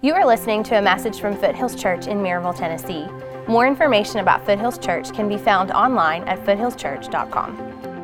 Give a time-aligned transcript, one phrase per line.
[0.00, 3.08] You are listening to a message from Foothills Church in Maryville, Tennessee.
[3.48, 7.97] More information about Foothills Church can be found online at foothillschurch.com.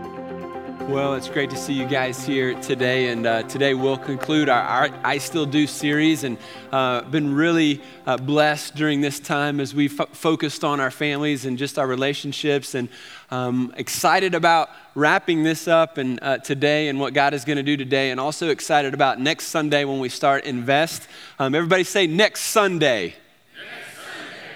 [0.89, 4.61] Well, it's great to see you guys here today, and uh, today we'll conclude our,
[4.61, 6.37] our, I Still Do series, and
[6.71, 11.47] uh, been really uh, blessed during this time as we fo- focused on our families
[11.47, 12.91] and just our relationships, and
[13.31, 17.63] um, excited about wrapping this up and uh, today and what God is going to
[17.63, 21.09] do today, and also excited about next Sunday when we start Invest.
[21.39, 23.15] Um, everybody say next Sunday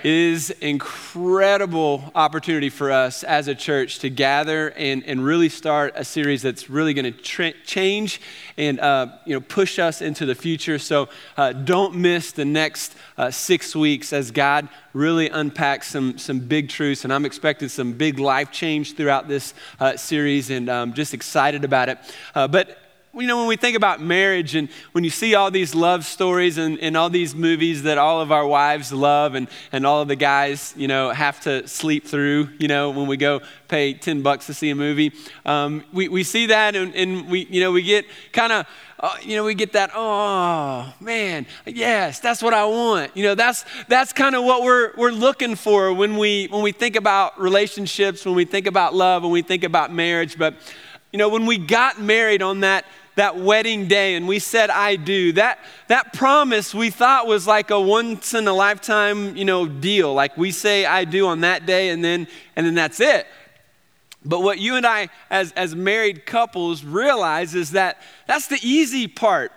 [0.05, 6.05] is incredible opportunity for us as a church to gather and, and really start a
[6.05, 8.21] series that's really going to tra- change
[8.57, 10.79] and uh, you know push us into the future.
[10.79, 16.41] So uh, don't miss the next uh, six weeks as God really unpacks some some
[16.41, 20.91] big truths, and I'm expecting some big life change throughout this uh, series, and I'm
[20.91, 21.99] um, just excited about it.
[22.35, 22.88] Uh, but
[23.19, 26.57] you know, when we think about marriage and when you see all these love stories
[26.57, 30.09] and, and all these movies that all of our wives love and, and all of
[30.09, 34.23] the guys, you know, have to sleep through, you know, when we go pay 10
[34.23, 35.13] bucks to see a movie,
[35.45, 38.67] um, we, we see that and, and we, you know, we get kind of,
[39.01, 43.17] uh, you know, we get that, oh man, yes, that's what I want.
[43.17, 46.73] You know, that's, that's kind of what we're, we're looking for when we, when we
[46.73, 50.39] think about relationships, when we think about love, when we think about marriage.
[50.39, 50.55] But,
[51.13, 52.85] you know, when we got married on that
[53.19, 57.71] that wedding day and we said I do, that, that promise we thought was like
[57.71, 60.15] a once in a lifetime, you know, deal.
[60.15, 63.27] Like we say I do on that day and then and then that's it.
[64.25, 69.09] But what you and I as, as married couples realize is that that's the easy
[69.09, 69.53] part.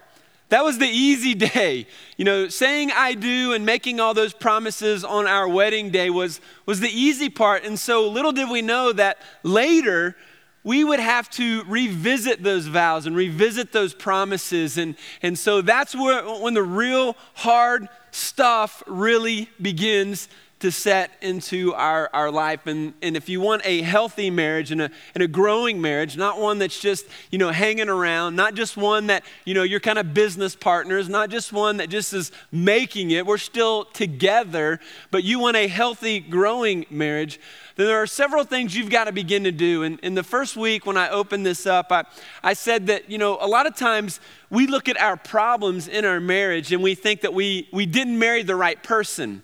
[0.50, 1.88] That was the easy day.
[2.18, 6.42] You know, saying I do and making all those promises on our wedding day was,
[6.66, 7.64] was the easy part.
[7.64, 10.16] And so little did we know that later
[10.64, 14.78] we would have to revisit those vows and revisit those promises.
[14.78, 20.28] And, and so that's where, when the real hard stuff really begins
[20.62, 22.68] to set into our, our life.
[22.68, 26.40] And, and if you want a healthy marriage and a, and a growing marriage, not
[26.40, 29.98] one that's just, you know, hanging around, not just one that, you know, you're kind
[29.98, 34.80] of business partners, not just one that just is making it, we're still together,
[35.10, 37.40] but you want a healthy, growing marriage,
[37.76, 39.82] then there are several things you've got to begin to do.
[39.82, 42.04] And in the first week, when I opened this up, I,
[42.44, 44.20] I said that, you know, a lot of times
[44.52, 48.20] we look at our problems in our marriage and we think that we, we didn't
[48.20, 49.42] marry the right person.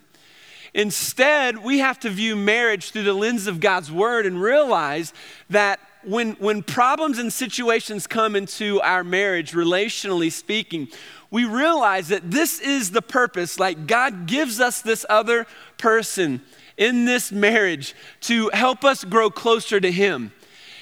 [0.73, 5.13] Instead, we have to view marriage through the lens of God's word and realize
[5.49, 10.87] that when, when problems and situations come into our marriage, relationally speaking,
[11.29, 13.59] we realize that this is the purpose.
[13.59, 15.45] Like God gives us this other
[15.77, 16.41] person
[16.77, 20.31] in this marriage to help us grow closer to Him.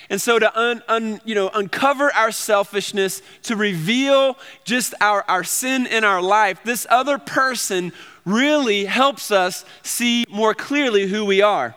[0.10, 5.44] And so to un, un, you know, uncover our selfishness, to reveal just our, our
[5.44, 7.92] sin in our life, this other person
[8.26, 11.76] really helps us see more clearly who we are.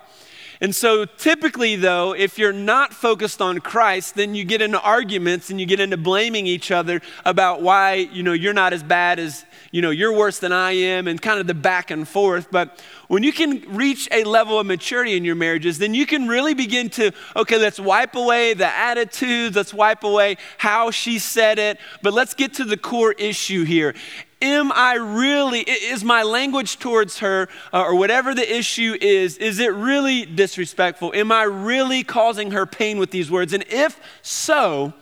[0.61, 5.51] And so typically, though, if you're not focused on Christ, then you get into arguments
[5.51, 9.21] and you get into blaming each other about why, you know, you're not as bad
[9.21, 12.49] as, you know, you're worse than I am and kind of the back and forth.
[12.51, 16.27] But when you can reach a level of maturity in your marriages, then you can
[16.27, 21.61] really begin to, okay, let's wipe away the attitudes, let's wipe away how she said
[21.61, 23.95] it, but let's get to the core issue here.
[24.41, 29.59] Am I really, is my language towards her, uh, or whatever the issue is, is
[29.59, 31.13] it really disrespectful?
[31.13, 33.53] Am I really causing her pain with these words?
[33.53, 34.93] And if so,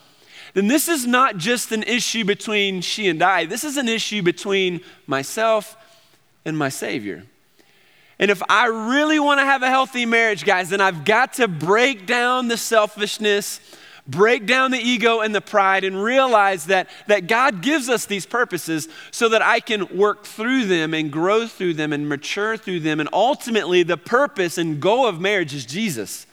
[0.55, 4.23] then this is not just an issue between she and I, this is an issue
[4.23, 5.77] between myself
[6.47, 7.25] and my Savior.
[8.19, 11.47] And if I really want to have a healthy marriage, guys, then I've got to
[11.47, 13.61] break down the selfishness
[14.09, 18.27] break down the ego and the pride and realize that, that God gives us these
[18.27, 22.81] purposes so that I can work through them and grow through them and mature through
[22.81, 23.01] them.
[23.01, 26.27] And ultimately, the purpose and goal of marriage is Jesus.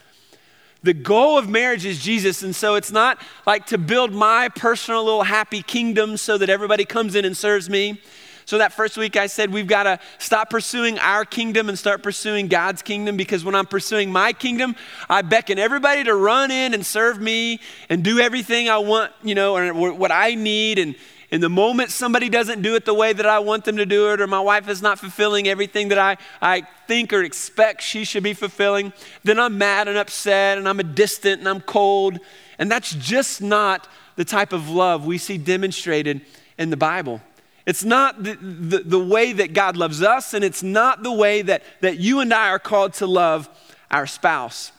[0.84, 2.44] The goal of marriage is Jesus.
[2.44, 6.85] And so it's not like to build my personal little happy kingdom so that everybody
[6.85, 8.01] comes in and serves me.
[8.45, 12.03] So, that first week I said we've got to stop pursuing our kingdom and start
[12.03, 14.75] pursuing God's kingdom because when I'm pursuing my kingdom,
[15.09, 17.59] I beckon everybody to run in and serve me
[17.90, 20.79] and do everything I want, you know, or what I need.
[20.79, 20.95] And
[21.31, 24.11] in the moment somebody doesn't do it the way that I want them to do
[24.11, 28.03] it, or my wife is not fulfilling everything that I, I think or expect she
[28.05, 28.93] should be fulfilling,
[29.23, 32.19] then I'm mad and upset and I'm a distant and I'm cold.
[32.59, 36.22] And that's just not the type of love we see demonstrated
[36.59, 37.19] in the Bible.
[37.65, 41.41] It's not the, the, the, way that God loves us, and it's not the way
[41.43, 43.49] that, that you and I are called to love
[43.89, 44.73] our spouse.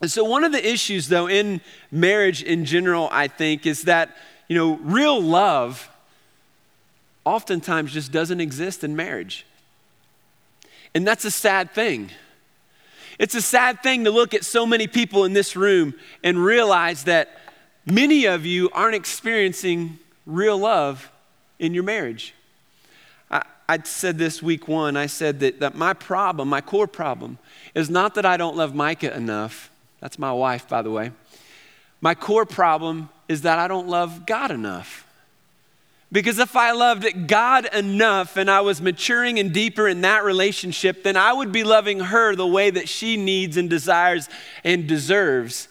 [0.00, 4.16] And so, one of the issues, though, in marriage in general, I think, is that,
[4.48, 5.90] you know, real love
[7.24, 9.44] oftentimes just doesn't exist in marriage.
[10.94, 12.10] And that's a sad thing.
[13.18, 17.04] It's a sad thing to look at so many people in this room and realize
[17.04, 17.40] that
[17.86, 21.10] many of you aren't experiencing real love
[21.58, 22.34] in your marriage.
[23.30, 27.38] I, I said this week one, I said that, that my problem, my core problem,
[27.74, 29.70] is not that I don't love Micah enough.
[30.00, 31.12] That's my wife, by the way.
[32.00, 35.06] My core problem is that I don't love God enough.
[36.12, 41.02] Because if I loved God enough and I was maturing and deeper in that relationship,
[41.02, 44.28] then I would be loving her the way that she needs and desires
[44.62, 45.66] and deserves.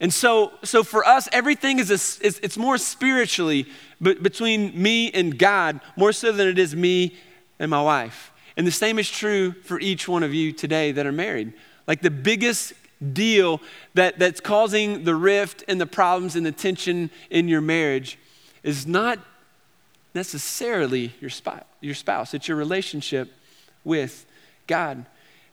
[0.00, 3.66] And so, so for us, everything is, a, is it's more spiritually
[4.04, 7.16] between me and God, more so than it is me
[7.58, 8.32] and my wife.
[8.56, 11.52] And the same is true for each one of you today that are married.
[11.86, 12.72] Like the biggest
[13.12, 13.60] deal
[13.94, 18.18] that, that's causing the rift and the problems and the tension in your marriage
[18.62, 19.18] is not
[20.14, 21.30] necessarily your
[21.80, 22.34] your spouse.
[22.34, 23.32] It's your relationship
[23.82, 24.24] with
[24.66, 25.04] God.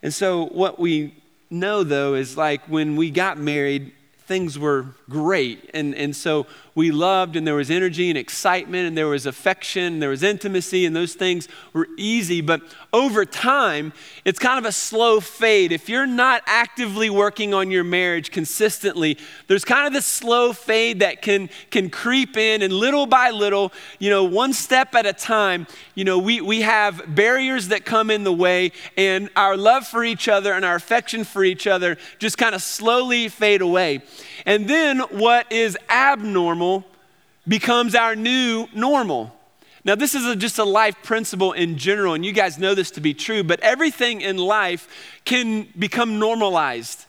[0.03, 1.15] And so what we
[1.49, 5.69] know though is like when we got married, things were great.
[5.73, 9.93] And, and so we loved, and there was energy and excitement, and there was affection,
[9.93, 12.39] and there was intimacy, and those things were easy.
[12.39, 12.61] But
[12.93, 13.91] over time,
[14.23, 15.71] it's kind of a slow fade.
[15.71, 20.99] If you're not actively working on your marriage consistently, there's kind of this slow fade
[20.99, 25.13] that can, can creep in, and little by little, you know, one step at a
[25.13, 29.85] time, you know, we, we have barriers that come in the way, and our love
[29.85, 34.01] for each other and our affection for each other just kind of slowly fade away.
[34.45, 36.70] And then what is abnormal
[37.47, 39.35] becomes our new normal.
[39.83, 42.91] Now, this is a, just a life principle in general, and you guys know this
[42.91, 44.87] to be true, but everything in life
[45.25, 47.05] can become normalized.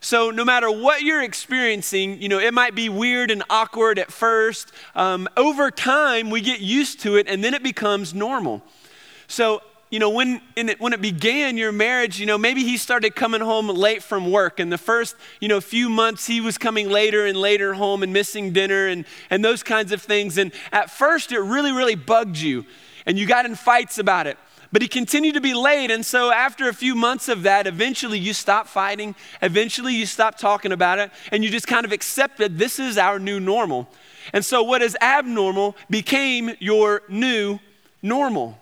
[0.00, 4.12] So, no matter what you're experiencing, you know, it might be weird and awkward at
[4.12, 4.70] first.
[4.94, 8.62] Um, over time, we get used to it, and then it becomes normal.
[9.26, 13.14] So, you know, when, it, when it began your marriage, you know, maybe he started
[13.14, 14.58] coming home late from work.
[14.58, 18.12] And the first, you know, few months he was coming later and later home and
[18.12, 20.38] missing dinner and, and those kinds of things.
[20.38, 22.66] And at first it really, really bugged you.
[23.06, 24.36] And you got in fights about it.
[24.72, 25.92] But he continued to be late.
[25.92, 29.14] And so after a few months of that, eventually you stop fighting.
[29.40, 31.12] Eventually you stop talking about it.
[31.30, 33.88] And you just kind of accepted this is our new normal.
[34.32, 37.60] And so what is abnormal became your new
[38.02, 38.58] normal.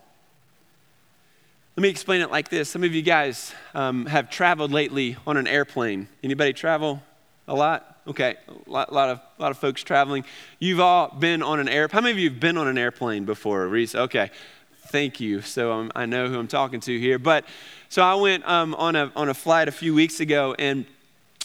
[1.76, 2.68] Let me explain it like this.
[2.70, 6.06] Some of you guys um, have traveled lately on an airplane.
[6.22, 7.02] Anybody travel
[7.48, 7.98] a lot?
[8.06, 10.24] Okay, a lot, lot, of, lot of folks traveling.
[10.60, 11.94] You've all been on an airplane.
[11.96, 13.96] How many of you have been on an airplane before, Reese?
[13.96, 14.30] Okay,
[14.86, 15.40] thank you.
[15.40, 17.18] So um, I know who I'm talking to here.
[17.18, 17.44] But
[17.88, 20.86] so I went um, on, a, on a flight a few weeks ago, and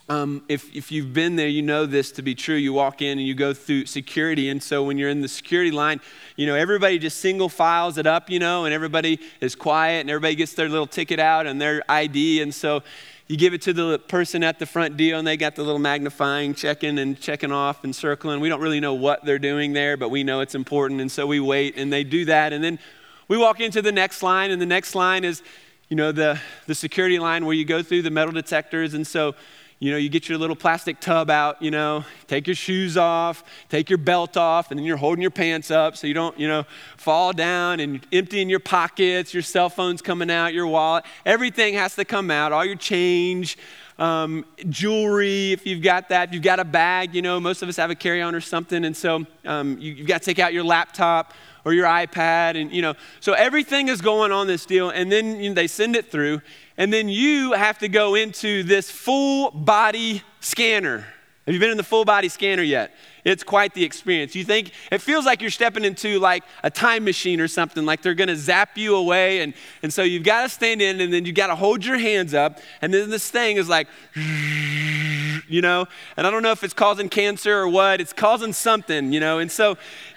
[0.09, 2.55] um, if, if you've been there, you know this to be true.
[2.55, 4.49] You walk in and you go through security.
[4.49, 6.01] And so when you're in the security line,
[6.35, 10.09] you know, everybody just single files it up, you know, and everybody is quiet and
[10.09, 12.41] everybody gets their little ticket out and their ID.
[12.41, 12.81] And so
[13.27, 15.77] you give it to the person at the front deal and they got the little
[15.77, 18.39] magnifying, checking and checking off and circling.
[18.39, 21.01] We don't really know what they're doing there, but we know it's important.
[21.01, 22.51] And so we wait and they do that.
[22.51, 22.79] And then
[23.27, 25.43] we walk into the next line, and the next line is,
[25.87, 28.95] you know, the, the security line where you go through the metal detectors.
[28.95, 29.35] And so
[29.79, 33.43] you know, you get your little plastic tub out, you know, take your shoes off,
[33.69, 36.49] take your belt off, and then you're holding your pants up so you don't, you
[36.49, 36.65] know,
[36.97, 41.05] fall down and emptying your pockets, your cell phone's coming out, your wallet.
[41.25, 43.57] Everything has to come out, all your change,
[43.99, 46.29] um, jewelry, if you've got that.
[46.29, 48.41] If you've got a bag, you know, most of us have a carry on or
[48.41, 48.83] something.
[48.83, 51.33] And so um, you, you've got to take out your laptop
[51.69, 52.59] or your iPad.
[52.59, 54.89] And, you know, so everything is going on this deal.
[54.89, 56.41] And then you know, they send it through.
[56.77, 61.05] And then you have to go into this full body scanner.
[61.49, 62.93] Have you been in the full body scanner yet?
[63.25, 64.35] It's quite the experience.
[64.35, 68.03] You think it feels like you're stepping into like a time machine or something, like
[68.03, 69.41] they're gonna zap you away.
[69.41, 71.97] And, and so you've got to stand in and then you got to hold your
[71.97, 72.59] hands up.
[72.83, 75.87] And then this thing is like, you know,
[76.17, 79.39] and I don't know if it's causing cancer or what, it's causing something, you know.
[79.39, 79.75] And so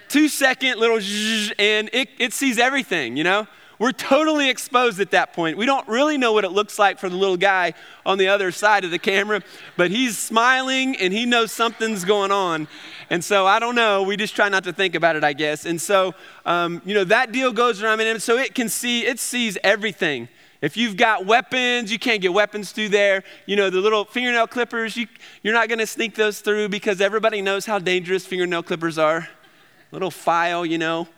[0.09, 0.97] two second little,
[1.57, 3.47] and it, it sees everything, you know.
[3.79, 5.57] We're totally exposed at that point.
[5.57, 7.73] We don't really know what it looks like for the little guy
[8.05, 9.41] on the other side of the camera,
[9.77, 12.67] but he's smiling and he knows something's going on.
[13.09, 14.03] And so I don't know.
[14.03, 15.65] We just try not to think about it, I guess.
[15.65, 16.13] And so,
[16.45, 20.29] um, you know, that deal goes around, and so it can see, it sees everything.
[20.61, 23.25] If you've got weapons, you can't get weapons through there.
[23.45, 25.07] You know, the little fingernail clippers, you,
[25.41, 29.27] you're not going to sneak those through because everybody knows how dangerous fingernail clippers are.
[29.91, 31.09] Little file, you know,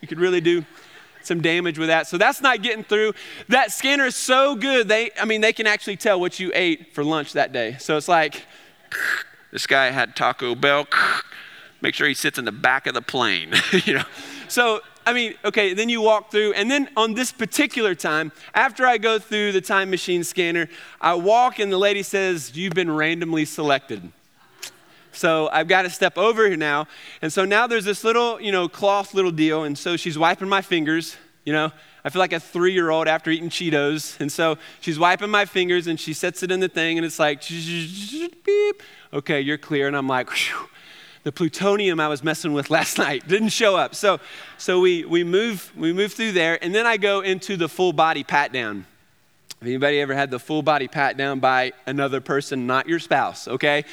[0.00, 0.64] you could really do
[1.22, 2.06] some damage with that.
[2.06, 3.14] So that's not getting through.
[3.48, 4.88] That scanner is so good.
[4.88, 7.76] They, I mean, they can actually tell what you ate for lunch that day.
[7.78, 8.46] So it's like,
[9.52, 10.86] this guy had Taco Bell.
[11.82, 14.04] Make sure he sits in the back of the plane, you know.
[14.48, 18.86] So, I mean, okay, then you walk through, and then on this particular time, after
[18.86, 20.68] I go through the time machine scanner,
[21.00, 24.12] I walk and the lady says, You've been randomly selected.
[25.12, 26.86] So I've got to step over here now.
[27.22, 29.64] And so now there's this little, you know, cloth little deal.
[29.64, 31.72] And so she's wiping my fingers, you know.
[32.02, 34.18] I feel like a three year old after eating Cheetos.
[34.20, 37.18] And so she's wiping my fingers and she sets it in the thing and it's
[37.18, 38.82] like, beep.
[39.12, 39.86] Okay, you're clear.
[39.86, 40.30] And I'm like,
[41.22, 43.94] the plutonium I was messing with last night didn't show up.
[43.94, 44.20] So,
[44.56, 47.92] so we, we, move, we move through there, and then I go into the full
[47.92, 48.86] body pat down.
[49.58, 53.46] Have anybody ever had the full body pat down by another person, not your spouse,
[53.46, 53.84] okay?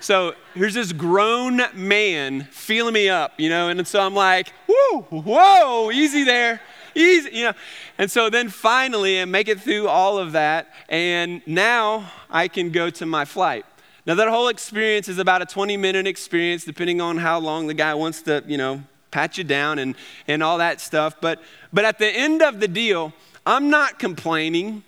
[0.00, 5.02] So here's this grown man feeling me up, you know, and so I'm like, whoa,
[5.10, 6.60] whoa, easy there,
[6.94, 7.52] easy, you know.
[7.98, 12.70] And so then finally, I make it through all of that, and now I can
[12.70, 13.66] go to my flight.
[14.06, 17.74] Now, that whole experience is about a 20 minute experience, depending on how long the
[17.74, 21.16] guy wants to, you know, pat you down and, and all that stuff.
[21.20, 21.42] But,
[21.74, 23.12] but at the end of the deal,
[23.44, 24.82] I'm not complaining.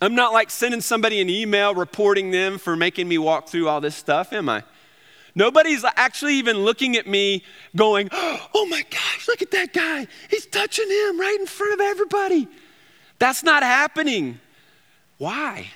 [0.00, 3.80] I'm not like sending somebody an email reporting them for making me walk through all
[3.80, 4.64] this stuff, am I?
[5.34, 7.42] Nobody's actually even looking at me
[7.74, 10.06] going, oh my gosh, look at that guy.
[10.30, 12.48] He's touching him right in front of everybody.
[13.18, 14.38] That's not happening.
[15.18, 15.70] Why?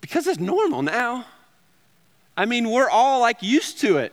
[0.00, 1.26] Because it's normal now.
[2.36, 4.12] I mean, we're all like used to it.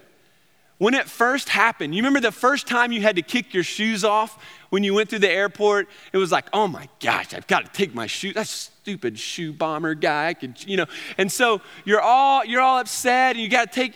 [0.77, 4.03] When it first happened, you remember the first time you had to kick your shoes
[4.03, 5.87] off when you went through the airport?
[6.13, 8.33] It was like, oh my gosh, I've got to take my shoes.
[8.33, 10.27] That stupid shoe bomber guy.
[10.27, 10.85] I could, you know.
[11.17, 13.95] And so you're all you're all upset, and you got to take.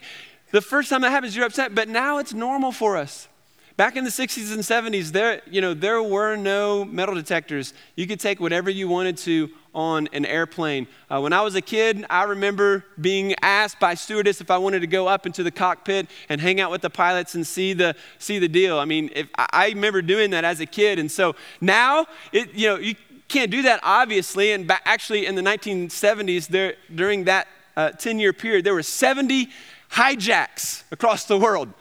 [0.51, 3.27] The first time that happens, you're upset, but now it's normal for us.
[3.75, 7.73] Back in the 60s and 70s, there, you know, there were no metal detectors.
[7.95, 10.85] You could take whatever you wanted to on an airplane.
[11.09, 14.81] Uh, when I was a kid, I remember being asked by stewardess if I wanted
[14.81, 17.95] to go up into the cockpit and hang out with the pilots and see the,
[18.19, 18.77] see the deal.
[18.77, 20.99] I mean, if, I remember doing that as a kid.
[20.99, 22.93] And so now, it, you know, you
[23.27, 24.51] can't do that, obviously.
[24.51, 29.49] And actually, in the 1970s, there, during that 10 uh, year period, there were 70
[29.93, 31.73] hijacks across the world.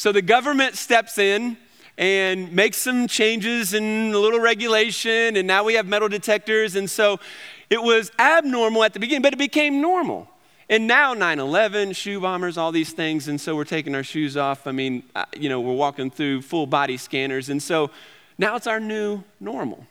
[0.00, 1.58] So the government steps in
[1.98, 6.74] and makes some changes in a little regulation, and now we have metal detectors.
[6.74, 7.20] And so
[7.68, 10.26] it was abnormal at the beginning, but it became normal.
[10.70, 13.28] And now 9 11, shoe bombers, all these things.
[13.28, 14.66] And so we're taking our shoes off.
[14.66, 17.50] I mean, uh, you know, we're walking through full body scanners.
[17.50, 17.90] And so
[18.38, 19.86] now it's our new normal.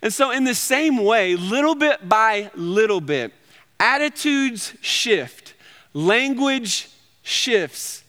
[0.00, 3.34] And so, in the same way, little bit by little bit,
[3.78, 5.52] attitudes shift,
[5.92, 6.88] language
[7.22, 8.01] shifts,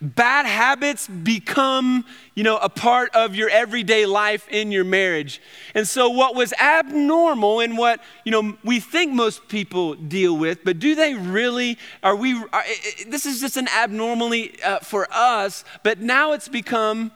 [0.00, 2.04] bad habits become,
[2.34, 5.40] you know, a part of your everyday life in your marriage.
[5.74, 10.64] And so what was abnormal and what, you know, we think most people deal with,
[10.64, 12.64] but do they really are we are,
[13.06, 17.10] this is just an abnormally uh, for us, but now it's become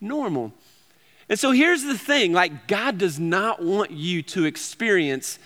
[0.00, 0.52] normal.
[1.28, 5.38] And so here's the thing, like God does not want you to experience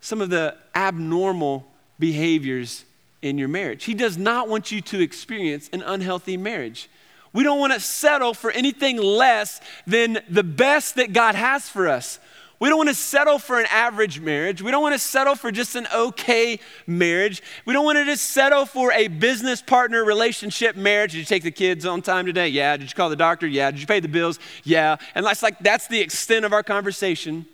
[0.00, 1.66] some of the abnormal
[1.98, 2.84] behaviors
[3.24, 3.84] in your marriage.
[3.84, 6.90] He does not want you to experience an unhealthy marriage.
[7.32, 11.88] We don't want to settle for anything less than the best that God has for
[11.88, 12.20] us.
[12.60, 14.62] We don't want to settle for an average marriage.
[14.62, 17.42] We don't want to settle for just an okay marriage.
[17.66, 21.12] We don't want to just settle for a business partner relationship marriage.
[21.12, 22.48] Did you take the kids on time today?
[22.48, 22.76] Yeah.
[22.76, 23.46] Did you call the doctor?
[23.46, 23.70] Yeah.
[23.70, 24.38] Did you pay the bills?
[24.62, 24.96] Yeah.
[25.14, 27.46] And that's like that's the extent of our conversation.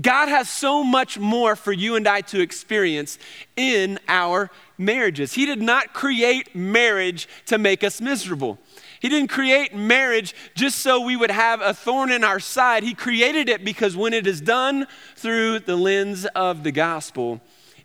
[0.00, 3.18] God has so much more for you and I to experience
[3.56, 5.32] in our marriages.
[5.32, 8.58] He did not create marriage to make us miserable.
[9.00, 12.82] He didn't create marriage just so we would have a thorn in our side.
[12.82, 17.40] He created it because when it is done through the lens of the gospel,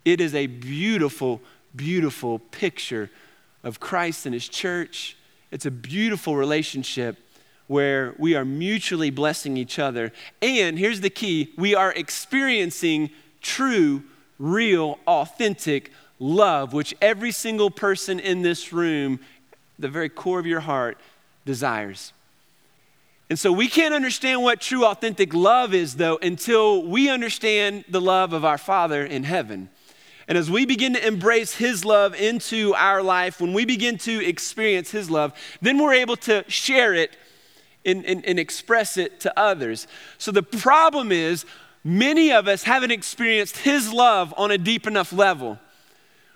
[0.05, 1.41] it is a beautiful,
[1.75, 3.09] beautiful picture
[3.63, 5.17] of Christ and his church.
[5.51, 7.17] It's a beautiful relationship
[7.73, 10.11] where we are mutually blessing each other.
[10.43, 13.09] And here's the key we are experiencing
[13.41, 14.03] true,
[14.37, 19.19] real, authentic love, which every single person in this room,
[19.79, 20.99] the very core of your heart,
[21.45, 22.13] desires.
[23.31, 28.01] And so we can't understand what true, authentic love is, though, until we understand the
[28.01, 29.69] love of our Father in heaven.
[30.27, 34.23] And as we begin to embrace His love into our life, when we begin to
[34.23, 37.17] experience His love, then we're able to share it
[37.85, 39.87] and, and, and express it to others.
[40.17, 41.45] So the problem is,
[41.83, 45.59] many of us haven't experienced His love on a deep enough level.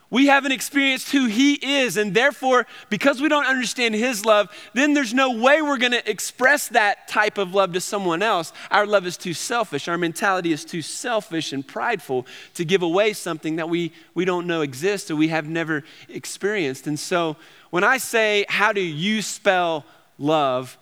[0.10, 4.94] We haven't experienced who He is, and therefore, because we don't understand His love, then
[4.94, 8.54] there's no way we're gonna express that type of love to someone else.
[8.72, 9.90] Our love is too selfish.
[9.90, 14.48] Our mentality is too selfish and prideful to give away something that we, we don't
[14.48, 16.88] know exists or we have never experienced.
[16.88, 17.36] And so,
[17.70, 19.84] when I say, How do you spell
[20.18, 20.78] love,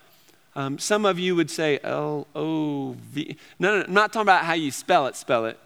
[0.55, 3.37] um, some of you would say L O V.
[3.59, 5.59] No, no, I'm not talking about how you spell it, spell it.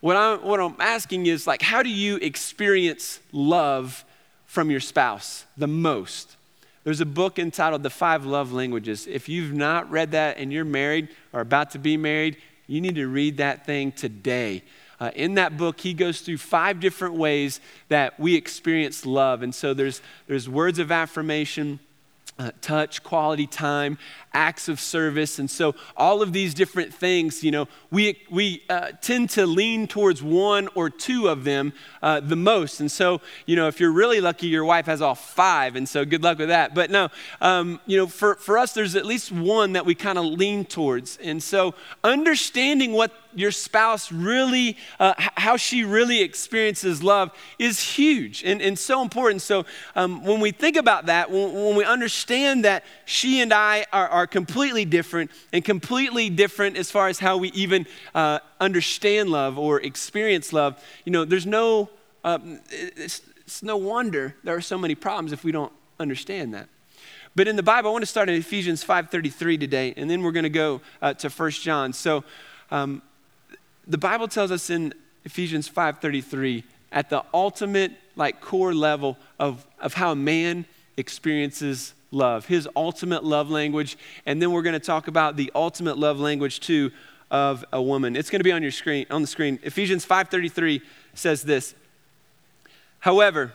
[0.00, 4.04] What I'm, what I'm asking is, like, how do you experience love
[4.46, 6.36] from your spouse the most?
[6.84, 9.06] There's a book entitled The Five Love Languages.
[9.06, 12.94] If you've not read that and you're married or about to be married, you need
[12.94, 14.62] to read that thing today.
[14.98, 19.42] Uh, in that book, he goes through five different ways that we experience love.
[19.42, 21.80] And so there's, there's words of affirmation,
[22.38, 23.98] uh, touch, quality time,
[24.32, 25.38] acts of service.
[25.38, 29.86] And so, all of these different things, you know, we, we uh, tend to lean
[29.86, 31.72] towards one or two of them
[32.02, 32.80] uh, the most.
[32.80, 35.76] And so, you know, if you're really lucky, your wife has all five.
[35.76, 36.74] And so, good luck with that.
[36.74, 37.08] But no,
[37.40, 40.64] um, you know, for, for us, there's at least one that we kind of lean
[40.64, 41.16] towards.
[41.18, 48.42] And so, understanding what your spouse really, uh, how she really experiences love is huge
[48.44, 49.42] and, and so important.
[49.42, 53.86] So, um, when we think about that, when, when we understand that she and I
[53.92, 59.30] are, are completely different and completely different as far as how we even uh, understand
[59.30, 61.90] love or experience love, you know, there's no,
[62.24, 62.38] uh,
[62.70, 66.68] it's, it's no wonder there are so many problems if we don't understand that.
[67.36, 70.32] But in the Bible, I want to start in Ephesians 5.33 today, and then we're
[70.32, 71.92] going to go uh, to 1 John.
[71.92, 72.24] So
[72.70, 73.02] um,
[73.86, 74.92] the Bible tells us in
[75.24, 80.64] Ephesians 5.33, at the ultimate, like, core level of, of how a man
[80.96, 83.96] experiences love, his ultimate love language.
[84.26, 86.90] And then we're going to talk about the ultimate love language too
[87.30, 88.16] of a woman.
[88.16, 89.58] It's going to be on your screen, on the screen.
[89.62, 90.82] Ephesians 5:33
[91.14, 91.74] says this.
[93.00, 93.52] However,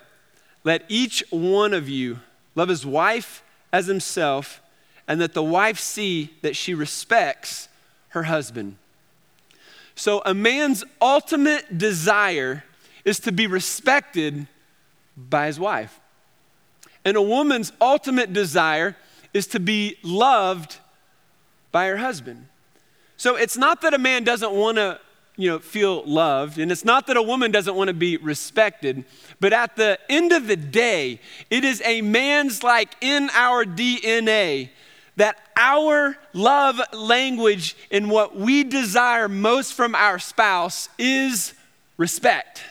[0.63, 2.19] let each one of you
[2.55, 4.61] love his wife as himself,
[5.07, 7.67] and that the wife see that she respects
[8.09, 8.77] her husband.
[9.93, 12.63] So a man's ultimate desire
[13.03, 14.47] is to be respected
[15.17, 15.99] by his wife.
[17.05, 18.97] And a woman's ultimate desire
[19.33, 20.77] is to be loved
[21.71, 22.47] by her husband.
[23.17, 24.99] So it's not that a man doesn't want to,
[25.37, 29.05] you know, feel loved, and it's not that a woman doesn't want to be respected,
[29.39, 34.69] but at the end of the day, it is a man's like in our DNA
[35.17, 41.53] that our love language and what we desire most from our spouse is
[41.97, 42.63] respect.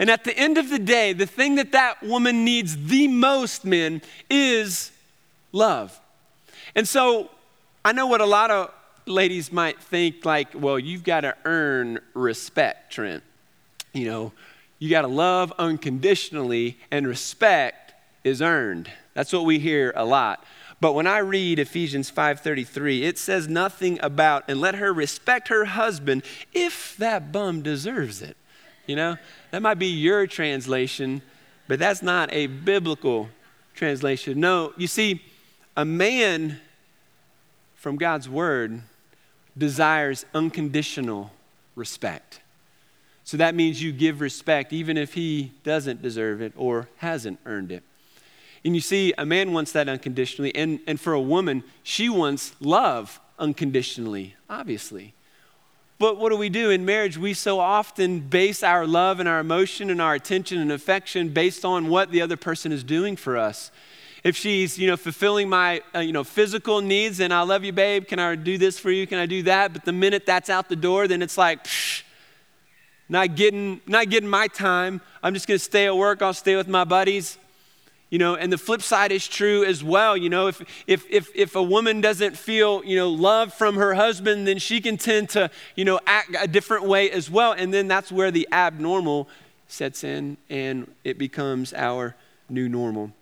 [0.00, 3.66] And at the end of the day, the thing that that woman needs the most,
[3.66, 4.90] men, is
[5.52, 6.00] love.
[6.74, 7.30] And so
[7.84, 8.72] I know what a lot of
[9.04, 13.22] ladies might think like, well, you've got to earn respect, Trent.
[13.92, 14.32] You know,
[14.78, 17.92] you got to love unconditionally, and respect
[18.24, 18.90] is earned.
[19.12, 20.42] That's what we hear a lot.
[20.80, 25.66] But when I read Ephesians 5:33, it says nothing about and let her respect her
[25.66, 26.22] husband
[26.54, 28.38] if that bum deserves it.
[28.90, 29.16] You know?
[29.52, 31.22] That might be your translation,
[31.68, 33.28] but that's not a biblical
[33.74, 34.40] translation.
[34.40, 35.22] No, you see,
[35.76, 36.60] a man
[37.76, 38.82] from God's word
[39.56, 41.30] desires unconditional
[41.76, 42.40] respect.
[43.24, 47.70] So that means you give respect even if he doesn't deserve it or hasn't earned
[47.70, 47.84] it.
[48.64, 52.54] And you see, a man wants that unconditionally, and, and for a woman, she wants
[52.60, 55.14] love unconditionally, obviously.
[56.00, 57.18] But what do we do in marriage?
[57.18, 61.62] We so often base our love and our emotion and our attention and affection based
[61.62, 63.70] on what the other person is doing for us.
[64.24, 67.74] If she's, you know, fulfilling my, uh, you know, physical needs and I love you,
[67.74, 69.06] babe, can I do this for you?
[69.06, 69.74] Can I do that?
[69.74, 72.02] But the minute that's out the door, then it's like, psh,
[73.10, 75.02] not getting, not getting my time.
[75.22, 76.22] I'm just going to stay at work.
[76.22, 77.36] I'll stay with my buddies.
[78.10, 80.16] You know, and the flip side is true as well.
[80.16, 83.94] You know, if, if, if, if a woman doesn't feel, you know, love from her
[83.94, 87.52] husband, then she can tend to, you know, act a different way as well.
[87.52, 89.28] And then that's where the abnormal
[89.68, 92.16] sets in and it becomes our
[92.48, 93.12] new normal.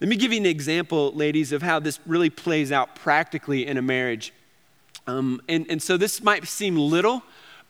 [0.00, 3.76] Let me give you an example, ladies, of how this really plays out practically in
[3.76, 4.32] a marriage.
[5.06, 7.22] Um, and, and so this might seem little,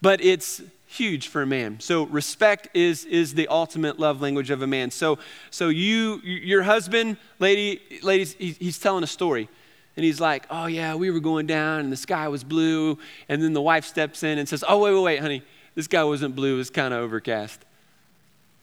[0.03, 0.61] but it's
[0.97, 1.81] huge for a man.
[1.81, 4.91] So respect is is the ultimate love language of a man.
[4.91, 5.19] So
[5.51, 9.49] so you your husband, lady, ladies, he's telling a story.
[9.97, 13.43] And he's like, "Oh yeah, we were going down and the sky was blue." And
[13.43, 15.43] then the wife steps in and says, "Oh wait, wait, wait, honey.
[15.75, 16.55] This guy wasn't blue.
[16.55, 17.65] It was kind of overcast."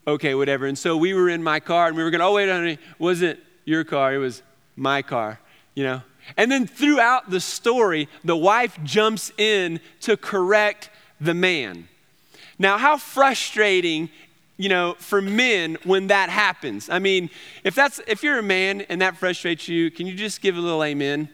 [0.05, 0.67] Okay, whatever.
[0.67, 3.39] And so we were in my car and we were going, "Oh wait, honey, wasn't
[3.65, 4.13] your car.
[4.13, 4.43] It was
[4.75, 5.39] my car."
[5.73, 6.01] You know?
[6.37, 11.87] And then throughout the story, the wife jumps in to correct the man.
[12.59, 14.09] Now, how frustrating,
[14.57, 16.89] you know, for men when that happens.
[16.89, 17.29] I mean,
[17.63, 20.59] if that's if you're a man and that frustrates you, can you just give a
[20.61, 21.29] little amen?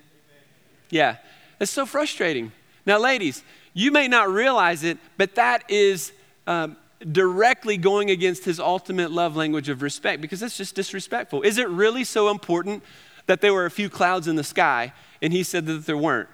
[0.89, 1.17] Yeah.
[1.59, 2.51] It's so frustrating.
[2.85, 6.11] Now, ladies, you may not realize it, but that is
[6.47, 6.77] um,
[7.11, 11.41] directly going against his ultimate love language of respect because that's just disrespectful.
[11.41, 12.83] Is it really so important
[13.27, 16.29] that there were a few clouds in the sky, and he said that there weren't.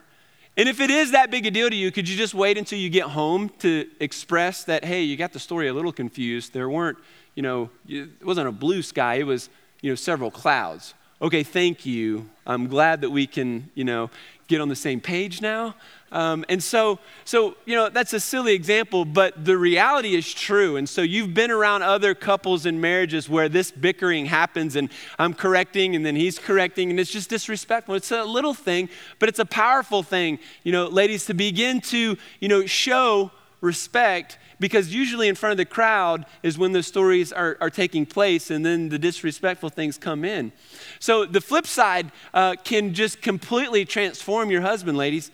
[0.57, 2.79] And if it is that big a deal to you, could you just wait until
[2.79, 6.53] you get home to express that, hey, you got the story a little confused?
[6.53, 6.97] There weren't,
[7.35, 9.49] you know, it wasn't a blue sky, it was,
[9.81, 10.93] you know, several clouds.
[11.21, 12.29] Okay, thank you.
[12.47, 14.09] I'm glad that we can, you know,
[14.47, 15.75] get on the same page now.
[16.15, 20.77] Um, and so, so, you know, that's a silly example, but the reality is true.
[20.77, 25.33] And so you've been around other couples and marriages where this bickering happens and I'm
[25.33, 27.95] correcting and then he's correcting and it's just disrespectful.
[27.95, 28.87] It's a little thing,
[29.19, 34.37] but it's a powerful thing, you know, ladies, to begin to, you know, show respect
[34.57, 38.49] because usually in front of the crowd is when the stories are, are taking place
[38.49, 40.53] and then the disrespectful things come in.
[40.99, 45.29] So the flip side uh, can just completely transform your husband, ladies.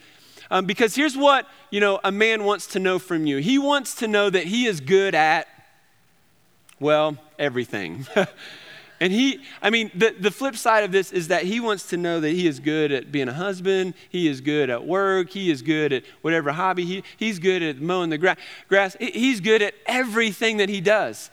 [0.51, 3.37] Um, because here's what, you know, a man wants to know from you.
[3.37, 5.47] He wants to know that he is good at,
[6.77, 8.05] well, everything.
[8.99, 11.97] and he, I mean, the, the flip side of this is that he wants to
[11.97, 15.49] know that he is good at being a husband, he is good at work, he
[15.49, 18.37] is good at whatever hobby, he, he's good at mowing the gra-
[18.67, 21.31] grass, he's good at everything that he does.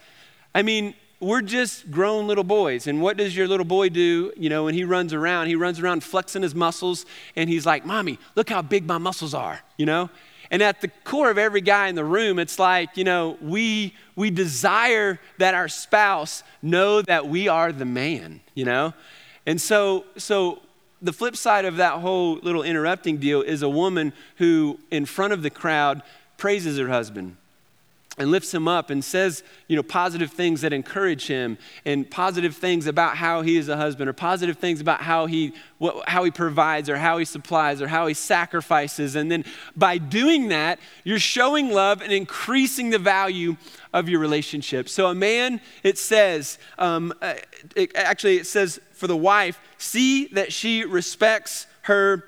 [0.54, 2.86] I mean, we're just grown little boys.
[2.86, 4.32] And what does your little boy do?
[4.36, 7.84] You know, when he runs around, he runs around flexing his muscles and he's like,
[7.84, 10.10] Mommy, look how big my muscles are, you know?
[10.50, 13.94] And at the core of every guy in the room, it's like, you know, we,
[14.16, 18.94] we desire that our spouse know that we are the man, you know?
[19.44, 20.62] And so, so
[21.02, 25.32] the flip side of that whole little interrupting deal is a woman who, in front
[25.32, 26.02] of the crowd,
[26.38, 27.36] praises her husband
[28.18, 32.56] and lifts him up and says, you know, positive things that encourage him and positive
[32.56, 36.24] things about how he is a husband or positive things about how he, what, how
[36.24, 39.14] he provides or how he supplies or how he sacrifices.
[39.14, 39.44] And then
[39.76, 43.56] by doing that, you're showing love and increasing the value
[43.92, 44.88] of your relationship.
[44.88, 47.34] So a man, it says, um, uh,
[47.76, 52.24] it, actually, it says for the wife, see that she respects her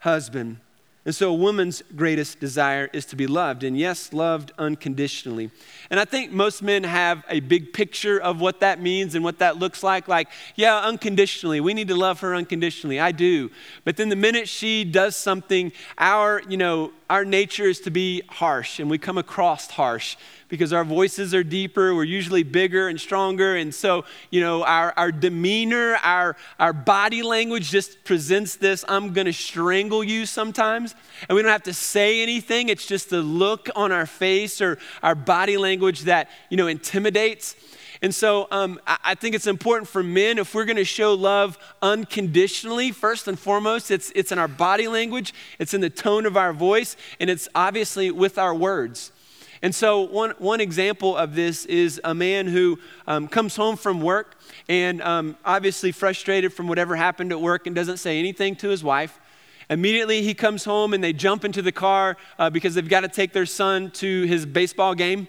[0.00, 0.58] husband.
[1.06, 5.50] And so, a woman's greatest desire is to be loved, and yes, loved unconditionally.
[5.88, 9.38] And I think most men have a big picture of what that means and what
[9.38, 10.08] that looks like.
[10.08, 13.00] Like, yeah, unconditionally, we need to love her unconditionally.
[13.00, 13.50] I do.
[13.84, 18.20] But then the minute she does something, our, you know, our nature is to be
[18.28, 20.16] harsh, and we come across harsh
[20.50, 23.56] because our voices are deeper, we're usually bigger and stronger.
[23.56, 29.14] And so, you know, our, our demeanor, our, our body language just presents this I'm
[29.14, 30.94] gonna strangle you sometimes.
[31.28, 34.78] And we don't have to say anything, it's just the look on our face or
[35.02, 37.54] our body language that, you know, intimidates.
[38.02, 41.58] And so um, I think it's important for men, if we're going to show love
[41.82, 46.34] unconditionally, first and foremost, it's, it's in our body language, it's in the tone of
[46.36, 49.12] our voice, and it's obviously with our words.
[49.62, 54.00] And so, one, one example of this is a man who um, comes home from
[54.00, 54.36] work
[54.68, 58.82] and um, obviously frustrated from whatever happened at work and doesn't say anything to his
[58.82, 59.20] wife.
[59.68, 63.08] Immediately, he comes home and they jump into the car uh, because they've got to
[63.08, 65.28] take their son to his baseball game.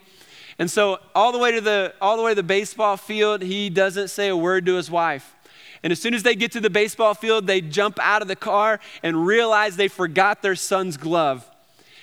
[0.57, 3.69] And so, all the way to the, all the, way to the baseball field, he
[3.69, 5.35] doesn't say a word to his wife.
[5.83, 8.35] And as soon as they get to the baseball field, they jump out of the
[8.37, 11.50] car and realize they forgot their son's glove.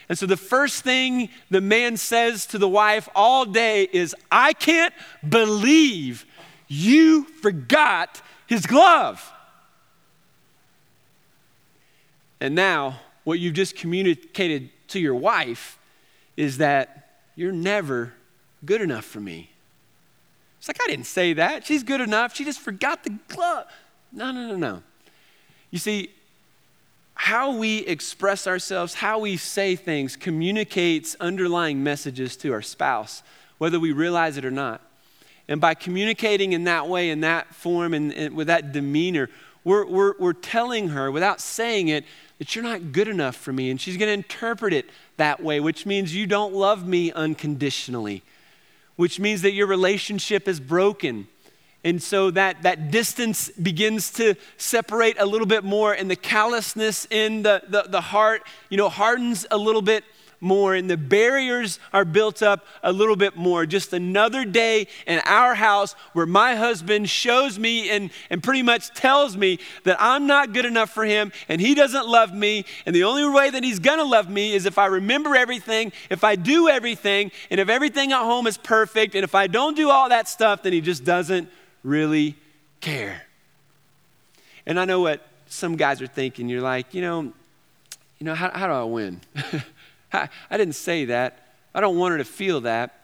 [0.09, 4.53] And so the first thing the man says to the wife all day is, I
[4.55, 4.95] can't
[5.29, 6.25] believe
[6.67, 9.33] you forgot his glove.
[12.41, 15.79] And now, what you've just communicated to your wife
[16.37, 18.15] is that you're never
[18.65, 19.51] good enough for me.
[20.59, 21.67] It's like, I didn't say that.
[21.67, 22.35] She's good enough.
[22.35, 23.67] She just forgot the glove.
[24.13, 24.83] No, no, no, no.
[25.71, 26.11] You see,
[27.21, 33.25] how we express ourselves, how we say things, communicates underlying messages to our spouse,
[33.59, 34.81] whether we realize it or not.
[35.49, 39.29] And by communicating in that way, in that form, and, and with that demeanor,
[39.65, 42.05] we're, we're, we're telling her without saying it
[42.39, 43.69] that you're not good enough for me.
[43.69, 48.23] And she's going to interpret it that way, which means you don't love me unconditionally,
[48.95, 51.27] which means that your relationship is broken
[51.85, 57.07] and so that, that distance begins to separate a little bit more, and the callousness
[57.11, 60.05] in the, the, the heart, you know, hardens a little bit
[60.41, 63.67] more, and the barriers are built up a little bit more.
[63.67, 68.91] Just another day in our house where my husband shows me and, and pretty much
[68.95, 72.65] tells me that I'm not good enough for him and he doesn't love me.
[72.87, 76.23] And the only way that he's gonna love me is if I remember everything, if
[76.23, 79.15] I do everything, and if everything at home is perfect.
[79.15, 81.49] And if I don't do all that stuff, then he just doesn't
[81.83, 82.37] really
[82.81, 83.23] care.
[84.67, 86.49] And I know what some guys are thinking.
[86.49, 87.33] You're like, you know,
[88.19, 89.21] you know, how, how do I win?
[90.13, 91.55] I, I didn't say that.
[91.75, 92.95] I don't want her to feel that.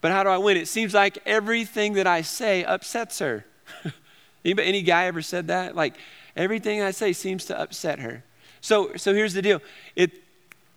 [0.00, 0.56] But how do I win?
[0.56, 3.44] It seems like everything that I say upsets her.
[4.44, 5.76] Anybody, any guy ever said that?
[5.76, 5.94] Like,
[6.36, 8.24] Everything I say seems to upset her.
[8.60, 9.60] So, so here's the deal.
[9.96, 10.12] It,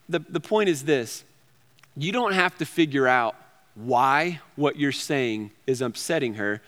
[0.09, 1.23] the, the point is this
[1.95, 3.35] you don't have to figure out
[3.75, 6.61] why what you're saying is upsetting her.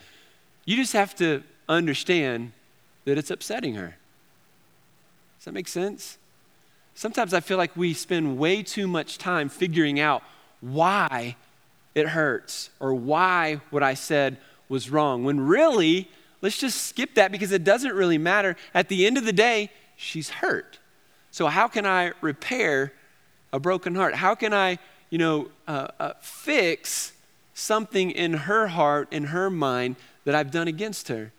[0.67, 2.51] You just have to understand
[3.05, 3.95] that it's upsetting her.
[5.39, 6.17] Does that make sense?
[6.93, 10.23] Sometimes I feel like we spend way too much time figuring out
[10.59, 11.37] why
[11.95, 16.09] it hurts or why what I said was wrong, when really,
[16.41, 18.57] let's just skip that because it doesn't really matter.
[18.73, 20.79] At the end of the day, she's hurt.
[21.31, 22.91] So, how can I repair
[23.53, 24.15] a broken heart?
[24.15, 24.79] How can I,
[25.11, 27.13] you know, uh, uh, fix
[27.53, 29.95] something in her heart, in her mind
[30.27, 31.31] that I've done against her?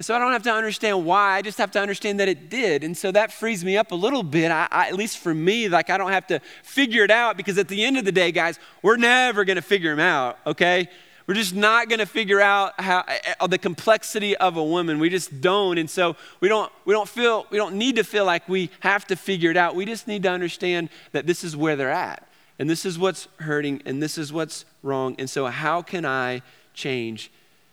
[0.00, 2.82] so I don't have to understand why, I just have to understand that it did.
[2.82, 5.68] And so that frees me up a little bit, I, I, at least for me,
[5.68, 8.32] like I don't have to figure it out because at the end of the day,
[8.32, 10.88] guys, we're never gonna figure them out, okay?
[11.26, 13.04] We're just not going to figure out how
[13.38, 14.98] uh, the complexity of a woman.
[14.98, 15.78] We just don't.
[15.78, 19.06] And so we don't we don't feel we don't need to feel like we have
[19.06, 19.76] to figure it out.
[19.76, 22.26] We just need to understand that this is where they're at.
[22.58, 25.14] And this is what's hurting and this is what's wrong.
[25.20, 26.42] And so how can I
[26.74, 27.30] change?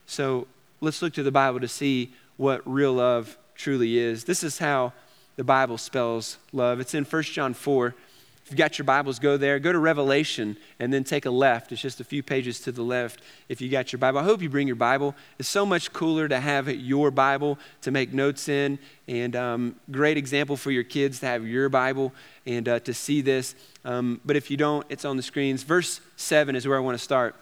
[0.09, 0.47] So
[0.81, 4.23] let's look to the Bible to see what real love truly is.
[4.23, 4.93] This is how
[5.35, 6.79] the Bible spells love.
[6.79, 7.93] It's in 1 John 4
[8.49, 9.59] if you've got your Bibles, go there.
[9.59, 11.71] Go to Revelation and then take a left.
[11.71, 14.17] It's just a few pages to the left if you got your Bible.
[14.17, 15.13] I hope you bring your Bible.
[15.37, 20.17] It's so much cooler to have your Bible to make notes in, and um, great
[20.17, 22.11] example for your kids to have your Bible
[22.47, 23.53] and uh, to see this.
[23.85, 25.61] Um, but if you don't, it's on the screens.
[25.61, 27.35] Verse 7 is where I want to start.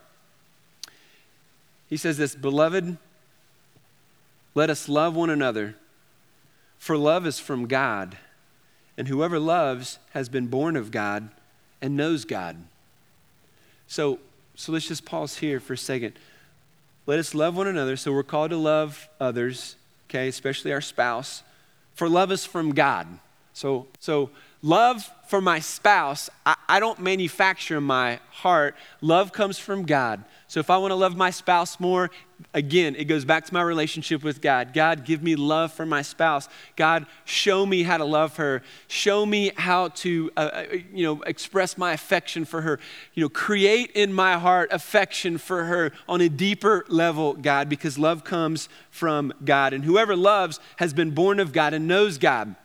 [1.89, 2.97] He says this Beloved,
[4.55, 5.75] let us love one another,
[6.77, 8.17] for love is from God
[8.97, 11.29] and whoever loves has been born of God
[11.81, 12.57] and knows God.
[13.87, 14.19] So,
[14.55, 16.13] so let's just pause here for a second.
[17.05, 17.95] Let us love one another.
[17.95, 19.75] So we're called to love others,
[20.09, 21.43] okay, especially our spouse.
[21.93, 23.07] For love is from God.
[23.53, 28.75] So, so love for my spouse, I, I don't manufacture my heart.
[29.01, 30.23] Love comes from God.
[30.47, 32.09] So if I want to love my spouse more,
[32.53, 34.73] again, it goes back to my relationship with God.
[34.73, 36.47] God, give me love for my spouse.
[36.77, 38.61] God, show me how to love her.
[38.87, 42.79] Show me how to, uh, uh, you know, express my affection for her.
[43.13, 47.99] You know, create in my heart affection for her on a deeper level, God, because
[47.99, 49.73] love comes from God.
[49.73, 52.55] And whoever loves has been born of God and knows God.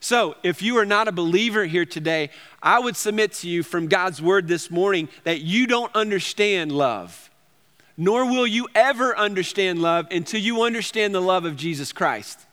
[0.00, 2.30] So, if you are not a believer here today,
[2.62, 7.30] I would submit to you from God's word this morning that you don't understand love
[8.00, 12.46] nor will you ever understand love until you understand the love of Jesus Christ.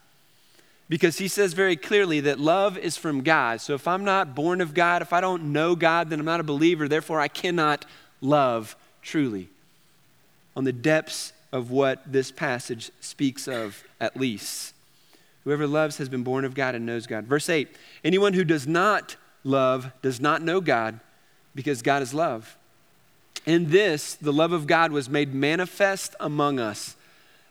[0.89, 3.61] Because he says very clearly that love is from God.
[3.61, 6.41] So if I'm not born of God, if I don't know God, then I'm not
[6.41, 6.89] a believer.
[6.89, 7.85] Therefore, I cannot
[8.19, 9.47] love truly.
[10.57, 14.73] On the depths of what this passage speaks of, at least.
[15.47, 17.23] Whoever loves has been born of God and knows God.
[17.23, 20.99] Verse 8 Anyone who does not love does not know God
[21.55, 22.57] because God is love.
[23.45, 26.97] In this, the love of God was made manifest among us,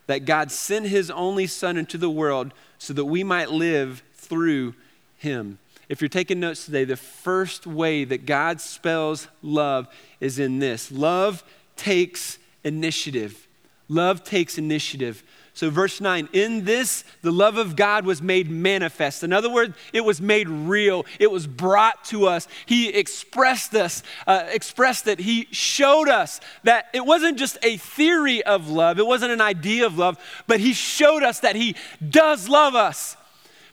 [0.08, 4.74] that God sent his only Son into the world so that we might live through
[5.16, 5.58] him.
[5.88, 9.88] If you're taking notes today, the first way that God spells love
[10.20, 11.42] is in this love
[11.76, 13.48] takes initiative.
[13.88, 15.22] Love takes initiative.
[15.56, 19.24] So, verse 9, in this, the love of God was made manifest.
[19.24, 21.06] In other words, it was made real.
[21.18, 22.46] It was brought to us.
[22.66, 25.18] He expressed us, uh, expressed it.
[25.18, 29.86] He showed us that it wasn't just a theory of love, it wasn't an idea
[29.86, 31.74] of love, but He showed us that He
[32.06, 33.16] does love us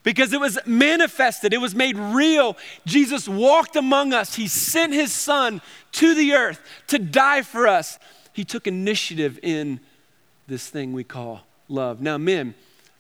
[0.04, 2.56] because it was manifested, it was made real.
[2.86, 8.00] Jesus walked among us, He sent His Son to the earth to die for us.
[8.32, 9.82] He took initiative in
[10.48, 12.02] this thing we call love.
[12.02, 12.54] Now, men,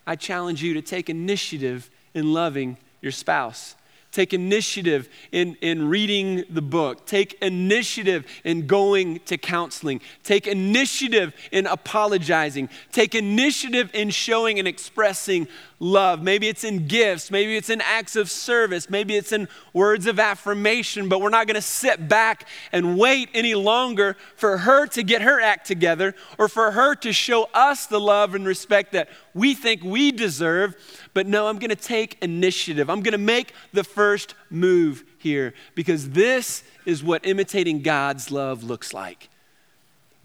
[0.05, 3.75] I challenge you to take initiative in loving your spouse.
[4.13, 7.07] Take initiative in, in reading the book.
[7.07, 10.01] Take initiative in going to counseling.
[10.23, 12.69] Take initiative in apologizing.
[12.91, 15.47] Take initiative in showing and expressing
[15.79, 16.21] love.
[16.21, 17.31] Maybe it's in gifts.
[17.31, 18.87] Maybe it's in acts of service.
[18.87, 21.09] Maybe it's in words of affirmation.
[21.09, 25.23] But we're not going to sit back and wait any longer for her to get
[25.23, 29.53] her act together or for her to show us the love and respect that we
[29.53, 30.75] think we deserve
[31.13, 32.89] but no, I'm going to take initiative.
[32.89, 38.63] I'm going to make the first move here because this is what imitating God's love
[38.63, 39.29] looks like.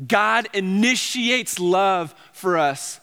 [0.07, 3.01] God initiates love for us.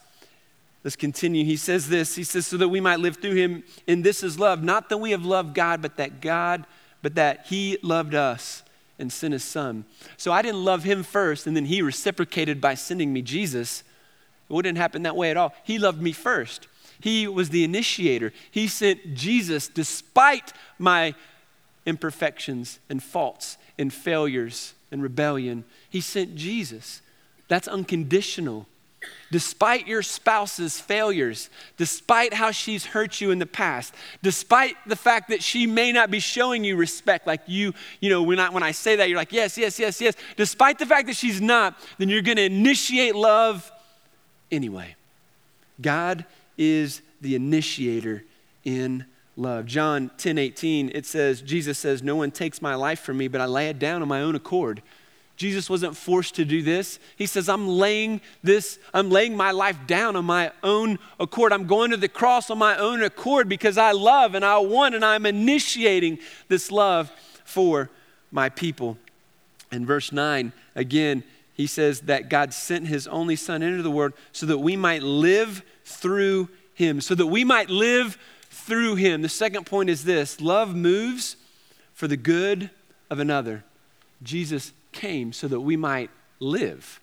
[0.83, 1.43] Let's continue.
[1.43, 2.15] He says this.
[2.15, 3.63] He says, so that we might live through him.
[3.87, 4.63] And this is love.
[4.63, 6.65] Not that we have loved God, but that God,
[7.01, 8.63] but that he loved us
[8.97, 9.85] and sent his son.
[10.15, 13.83] So I didn't love him first, and then he reciprocated by sending me Jesus.
[14.49, 15.53] It wouldn't happen that way at all.
[15.63, 16.67] He loved me first.
[16.99, 18.31] He was the initiator.
[18.51, 21.13] He sent Jesus despite my
[21.85, 25.65] imperfections and faults and failures and rebellion.
[25.89, 27.01] He sent Jesus.
[27.47, 28.67] That's unconditional.
[29.31, 35.29] Despite your spouse's failures, despite how she's hurt you in the past, despite the fact
[35.29, 38.63] that she may not be showing you respect, like you, you know, when I, when
[38.63, 40.15] I say that, you're like, yes, yes, yes, yes.
[40.37, 43.71] Despite the fact that she's not, then you're going to initiate love
[44.51, 44.95] anyway.
[45.81, 46.25] God
[46.57, 48.23] is the initiator
[48.63, 49.05] in
[49.37, 49.65] love.
[49.65, 53.41] John 10 18, it says, Jesus says, No one takes my life from me, but
[53.41, 54.81] I lay it down on my own accord.
[55.37, 56.97] Jesus wasn't forced to do this.
[57.17, 61.51] He says, I'm laying this, I'm laying my life down on my own accord.
[61.51, 64.95] I'm going to the cross on my own accord because I love and I want
[64.95, 67.11] and I'm initiating this love
[67.43, 67.89] for
[68.31, 68.97] my people.
[69.71, 71.23] In verse 9, again,
[71.55, 75.01] he says that God sent his only son into the world so that we might
[75.01, 78.17] live through him, so that we might live
[78.49, 79.21] through him.
[79.21, 81.37] The second point is this love moves
[81.93, 82.69] for the good
[83.09, 83.63] of another.
[84.21, 86.99] Jesus came so that we might live.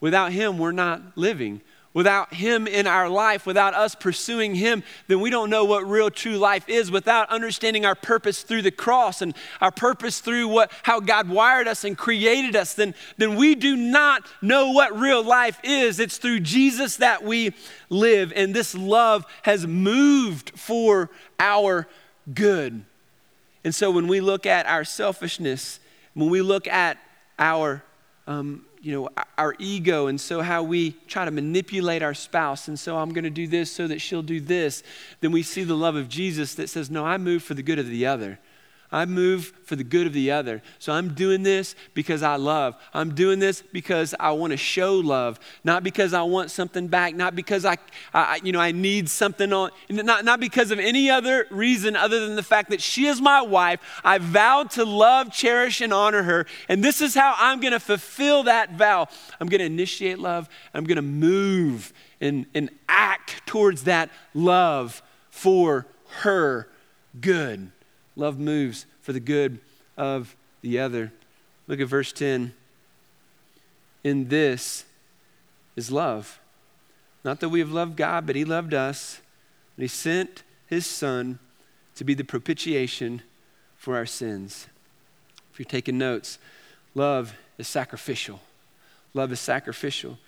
[0.00, 1.60] Without him, we're not living.
[1.94, 6.10] Without him in our life, without us pursuing him, then we don't know what real
[6.10, 6.90] true life is.
[6.90, 11.68] Without understanding our purpose through the cross and our purpose through what, how God wired
[11.68, 16.00] us and created us, then, then we do not know what real life is.
[16.00, 17.52] It's through Jesus that we
[17.90, 18.32] live.
[18.34, 21.86] And this love has moved for our
[22.32, 22.86] good.
[23.64, 25.78] And so when we look at our selfishness,
[26.14, 26.96] when we look at
[27.38, 27.82] our
[28.26, 32.78] um, you know our ego and so how we try to manipulate our spouse and
[32.78, 34.82] so i'm going to do this so that she'll do this
[35.20, 37.78] then we see the love of jesus that says no i move for the good
[37.78, 38.38] of the other
[38.92, 40.60] I move for the good of the other.
[40.78, 42.76] So I'm doing this because I love.
[42.92, 47.14] I'm doing this because I want to show love, not because I want something back,
[47.14, 47.78] not because I,
[48.12, 52.26] I you know, I need something on, not, not because of any other reason other
[52.26, 53.80] than the fact that she is my wife.
[54.04, 56.46] I vowed to love, cherish, and honor her.
[56.68, 59.08] And this is how I'm going to fulfill that vow.
[59.40, 60.50] I'm going to initiate love.
[60.74, 65.86] I'm going to move and, and act towards that love for
[66.20, 66.68] her
[67.18, 67.72] good.
[68.16, 69.58] Love moves for the good
[69.96, 71.12] of the other.
[71.66, 72.52] Look at verse 10.
[74.04, 74.84] In this
[75.76, 76.40] is love.
[77.24, 79.20] Not that we have loved God, but He loved us.
[79.76, 81.38] And He sent His Son
[81.94, 83.22] to be the propitiation
[83.76, 84.66] for our sins.
[85.52, 86.38] If you're taking notes,
[86.94, 88.40] love is sacrificial.
[89.14, 90.18] Love is sacrificial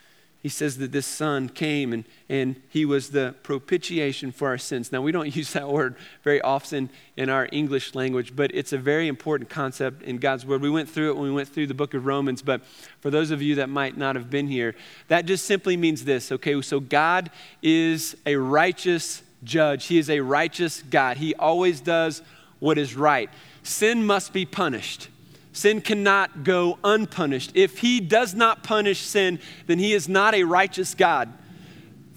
[0.44, 4.92] he says that this son came and, and he was the propitiation for our sins.
[4.92, 8.76] Now, we don't use that word very often in our English language, but it's a
[8.76, 10.60] very important concept in God's word.
[10.60, 12.60] We went through it when we went through the book of Romans, but
[13.00, 14.74] for those of you that might not have been here,
[15.08, 16.60] that just simply means this, okay?
[16.60, 17.30] So, God
[17.62, 21.16] is a righteous judge, He is a righteous God.
[21.16, 22.20] He always does
[22.58, 23.30] what is right.
[23.62, 25.08] Sin must be punished.
[25.54, 27.52] Sin cannot go unpunished.
[27.54, 31.32] If he does not punish sin, then he is not a righteous God.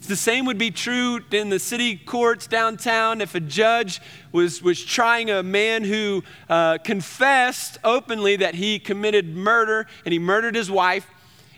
[0.08, 3.20] The same would be true in the city courts downtown.
[3.20, 4.00] If a judge
[4.32, 10.18] was, was trying a man who uh, confessed openly that he committed murder and he
[10.18, 11.06] murdered his wife,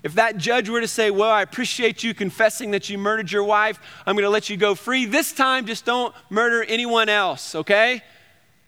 [0.03, 3.45] if that judge were to say, Well, I appreciate you confessing that you murdered your
[3.45, 5.07] wife, I'm going to let you go free.
[5.07, 8.03] This time, just don't murder anyone else, okay?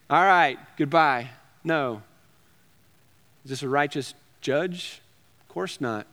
[0.08, 1.28] All right, goodbye.
[1.62, 2.02] No.
[3.44, 5.00] Is this a righteous judge?
[5.40, 6.06] Of course not.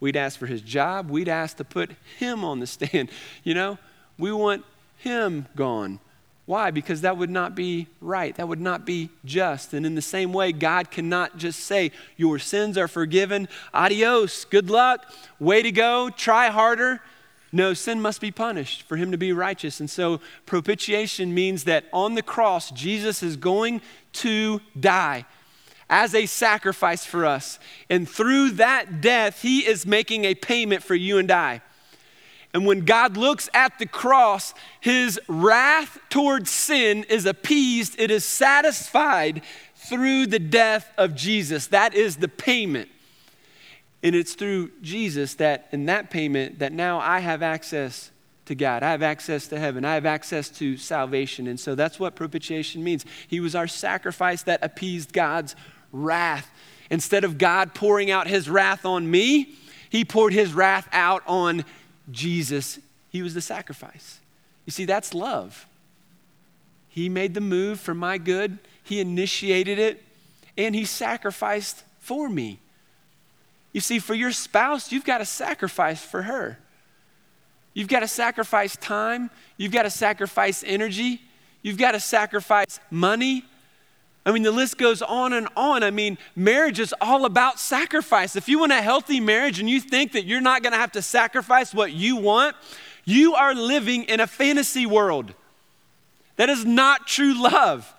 [0.00, 1.10] We'd ask for his job.
[1.10, 3.10] We'd ask to put him on the stand.
[3.44, 3.78] You know,
[4.18, 4.64] we want
[4.98, 6.00] him gone.
[6.44, 6.70] Why?
[6.70, 8.34] Because that would not be right.
[8.34, 9.72] That would not be just.
[9.74, 13.48] And in the same way, God cannot just say, Your sins are forgiven.
[13.72, 14.44] Adios.
[14.44, 15.06] Good luck.
[15.38, 16.10] Way to go.
[16.10, 17.00] Try harder.
[17.52, 19.78] No, sin must be punished for him to be righteous.
[19.78, 23.82] And so propitiation means that on the cross, Jesus is going
[24.14, 25.26] to die
[25.88, 27.58] as a sacrifice for us.
[27.90, 31.62] And through that death, He is making a payment for you and I.
[32.54, 38.24] And when God looks at the cross, His wrath towards sin is appeased, it is
[38.24, 39.42] satisfied
[39.74, 41.66] through the death of Jesus.
[41.68, 42.88] That is the payment.
[44.02, 48.10] And it's through Jesus that, in that payment, that now I have access
[48.46, 48.82] to God.
[48.82, 49.84] I have access to heaven.
[49.84, 51.46] I have access to salvation.
[51.46, 53.04] And so that's what propitiation means.
[53.28, 55.54] He was our sacrifice that appeased God's
[55.92, 56.50] wrath.
[56.90, 59.54] Instead of God pouring out his wrath on me,
[59.88, 61.64] he poured his wrath out on
[62.10, 62.78] Jesus.
[63.10, 64.20] He was the sacrifice.
[64.66, 65.66] You see, that's love.
[66.88, 70.02] He made the move for my good, he initiated it,
[70.58, 72.58] and he sacrificed for me.
[73.72, 76.58] You see, for your spouse, you've got to sacrifice for her.
[77.74, 79.30] You've got to sacrifice time.
[79.56, 81.22] You've got to sacrifice energy.
[81.62, 83.44] You've got to sacrifice money.
[84.24, 85.82] I mean, the list goes on and on.
[85.82, 88.36] I mean, marriage is all about sacrifice.
[88.36, 90.92] If you want a healthy marriage and you think that you're not going to have
[90.92, 92.54] to sacrifice what you want,
[93.04, 95.34] you are living in a fantasy world.
[96.36, 97.92] That is not true love.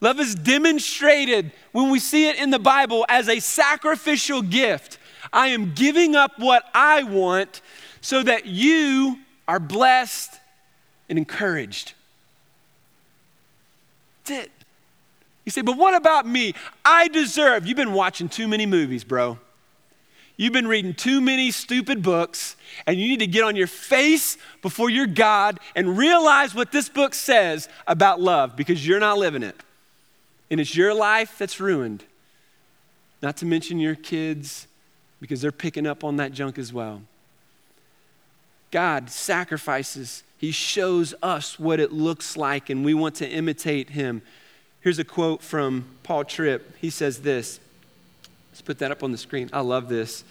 [0.00, 4.98] Love is demonstrated when we see it in the Bible as a sacrificial gift.
[5.32, 7.60] I am giving up what I want
[8.00, 10.38] so that you are blessed
[11.08, 11.94] and encouraged.
[14.24, 14.50] That's it.
[15.44, 16.54] You say, but what about me?
[16.84, 17.66] I deserve.
[17.66, 19.38] You've been watching too many movies, bro.
[20.36, 24.36] You've been reading too many stupid books, and you need to get on your face
[24.62, 29.44] before your God and realize what this book says about love because you're not living
[29.44, 29.54] it.
[30.50, 32.04] And it's your life that's ruined.
[33.22, 34.66] Not to mention your kids
[35.20, 37.02] because they're picking up on that junk as well.
[38.72, 44.20] God sacrifices, He shows us what it looks like, and we want to imitate Him.
[44.84, 46.76] Here's a quote from Paul Tripp.
[46.76, 47.58] He says this.
[48.50, 49.48] Let's put that up on the screen.
[49.50, 50.24] I love this.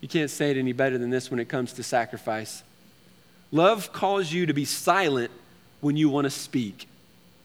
[0.00, 2.64] You can't say it any better than this when it comes to sacrifice.
[3.52, 5.30] Love calls you to be silent
[5.80, 6.88] when you want to speak.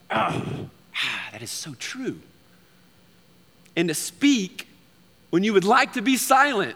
[0.09, 2.20] Oh, ah, that is so true.
[3.76, 4.68] And to speak
[5.30, 6.76] when you would like to be silent.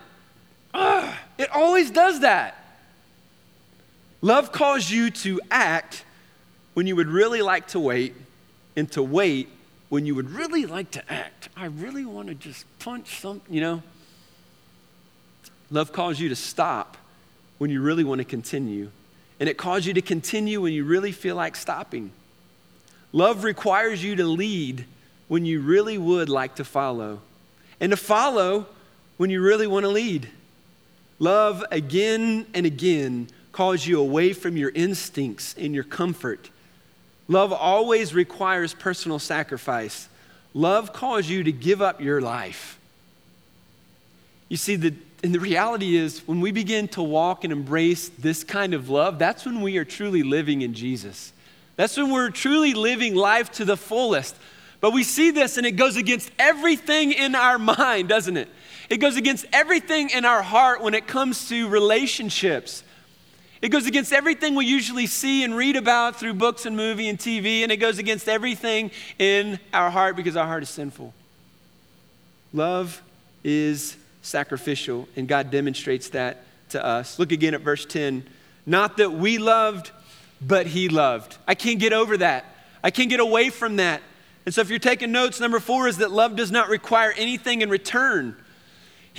[0.72, 2.64] Ah, it always does that.
[4.22, 6.06] Love calls you to act
[6.76, 8.14] when you would really like to wait,
[8.76, 9.50] and to wait
[9.90, 11.50] when you would really like to act.
[11.58, 13.84] I really want to just punch something, you know?
[15.72, 16.98] Love calls you to stop
[17.58, 18.92] when you really want to continue.
[19.40, 22.12] And it calls you to continue when you really feel like stopping.
[23.12, 24.86] Love requires you to lead
[25.28, 27.22] when you really would like to follow,
[27.80, 28.66] and to follow
[29.18, 30.28] when you really want to lead.
[31.20, 36.50] Love again and again calls you away from your instincts and your comfort
[37.30, 40.10] Love always requires personal sacrifice.
[40.54, 42.80] Love calls you to give up your life.
[44.50, 48.44] You see, the, and the reality is, when we begin to walk and embrace this
[48.44, 51.32] kind of love, that's when we are truly living in Jesus.
[51.76, 54.36] That's when we're truly living life to the fullest.
[54.82, 58.50] But we see this and it goes against everything in our mind, doesn't it?
[58.90, 62.84] It goes against everything in our heart when it comes to relationships.
[63.62, 67.20] It goes against everything we usually see and read about through books and movie and
[67.20, 71.14] TV, and it goes against everything in our heart because our heart is sinful.
[72.54, 73.02] Love
[73.44, 77.20] is sacrificial, and God demonstrates that to us.
[77.20, 78.26] Look again at verse 10.
[78.66, 79.92] Not that we loved,
[80.42, 81.38] but He loved.
[81.46, 82.46] I can't get over that.
[82.82, 84.02] I can't get away from that.
[84.46, 87.62] And so, if you're taking notes, number four is that love does not require anything
[87.62, 88.38] in return.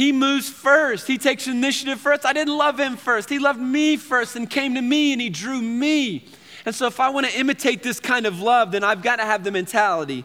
[0.00, 1.06] He moves first.
[1.06, 2.24] He takes initiative first.
[2.24, 3.28] I didn't love him first.
[3.28, 6.24] He loved me first and came to me and he drew me.
[6.64, 9.26] And so, if I want to imitate this kind of love, then I've got to
[9.26, 10.24] have the mentality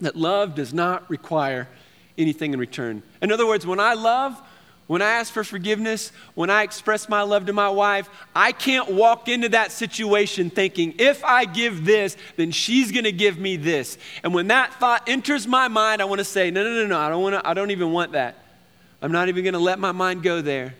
[0.00, 1.66] that love does not require
[2.16, 3.02] anything in return.
[3.20, 4.40] In other words, when I love,
[4.86, 8.92] when I ask for forgiveness, when I express my love to my wife, I can't
[8.92, 13.56] walk into that situation thinking, if I give this, then she's going to give me
[13.56, 13.98] this.
[14.22, 16.98] And when that thought enters my mind, I want to say, no, no, no, no,
[17.00, 18.36] I don't, want to, I don't even want that.
[19.04, 20.74] I'm not even going to let my mind go there.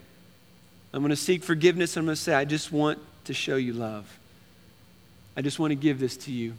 [0.94, 1.98] I'm going to seek forgiveness.
[1.98, 4.18] I'm going to say, I just want to show you love.
[5.36, 6.54] I just want to give this to you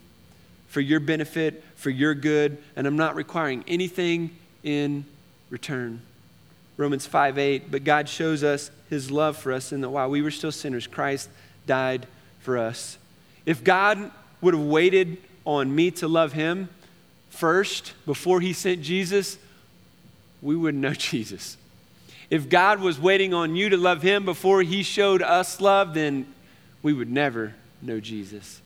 [0.68, 4.30] for your benefit, for your good, and I'm not requiring anything
[4.62, 5.06] in
[5.50, 6.02] return.
[6.76, 10.22] Romans 5 8, but God shows us his love for us in that while we
[10.22, 11.28] were still sinners, Christ
[11.66, 12.06] died
[12.38, 12.96] for us.
[13.44, 16.68] If God would have waited on me to love him
[17.28, 19.36] first before he sent Jesus,
[20.42, 21.56] we wouldn't know Jesus.
[22.28, 26.26] If God was waiting on you to love him before he showed us love, then
[26.82, 28.60] we would never know Jesus.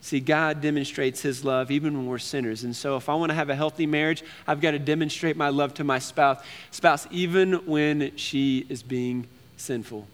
[0.00, 2.64] See, God demonstrates his love even when we're sinners.
[2.64, 5.48] And so if I want to have a healthy marriage, I've got to demonstrate my
[5.48, 10.06] love to my spouse, spouse even when she is being sinful.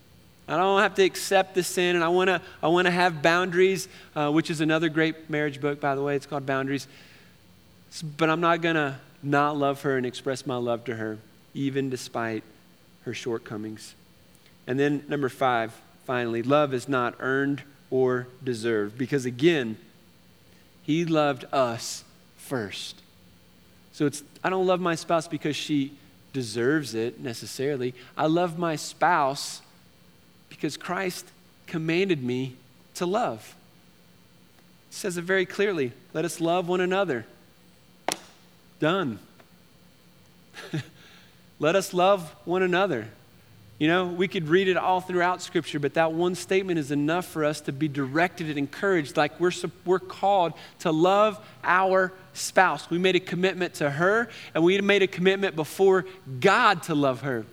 [0.46, 3.22] I don't have to accept the sin, and I want to, I want to have
[3.22, 6.16] boundaries, uh, which is another great marriage book, by the way.
[6.16, 6.86] It's called Boundaries.
[8.16, 11.18] But I'm not going to not love her and express my love to her,
[11.54, 12.42] even despite
[13.04, 13.94] her shortcomings.
[14.66, 18.96] And then, number five, finally, love is not earned or deserved.
[18.98, 19.76] Because again,
[20.82, 22.04] he loved us
[22.36, 23.00] first.
[23.92, 25.92] So it's, I don't love my spouse because she
[26.32, 27.94] deserves it necessarily.
[28.16, 29.62] I love my spouse
[30.48, 31.26] because Christ
[31.66, 32.56] commanded me
[32.94, 33.54] to love.
[34.90, 37.26] He says it very clearly let us love one another.
[38.84, 39.18] Done.
[41.58, 43.08] Let us love one another.
[43.78, 47.24] You know, we could read it all throughout Scripture, but that one statement is enough
[47.24, 49.16] for us to be directed and encouraged.
[49.16, 49.52] Like we're,
[49.86, 52.90] we're called to love our spouse.
[52.90, 56.04] We made a commitment to her, and we made a commitment before
[56.40, 57.46] God to love her.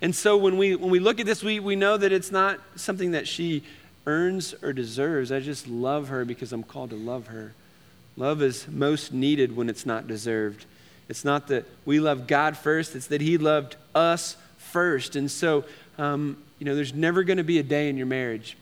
[0.00, 2.60] And so when we, when we look at this, we, we know that it's not
[2.76, 3.62] something that she
[4.06, 5.32] earns or deserves.
[5.32, 7.52] I just love her because I'm called to love her.
[8.16, 10.64] Love is most needed when it's not deserved.
[11.08, 15.16] It's not that we love God first, it's that He loved us first.
[15.16, 15.64] And so,
[15.96, 18.56] um, you know, there's never going to be a day in your marriage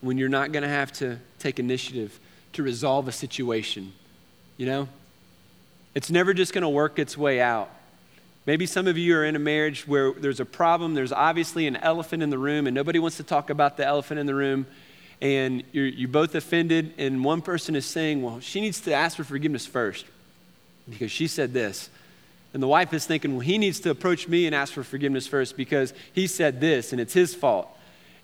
[0.00, 2.18] when you're not going to have to take initiative
[2.52, 3.92] to resolve a situation.
[4.56, 4.88] You know?
[5.94, 7.70] It's never just going to work its way out.
[8.46, 11.76] Maybe some of you are in a marriage where there's a problem, there's obviously an
[11.76, 14.66] elephant in the room, and nobody wants to talk about the elephant in the room,
[15.20, 19.16] and you're, you're both offended, and one person is saying, Well, she needs to ask
[19.16, 20.06] for forgiveness first
[20.88, 21.90] because she said this.
[22.52, 25.26] And the wife is thinking, well, he needs to approach me and ask for forgiveness
[25.26, 27.68] first because he said this and it's his fault.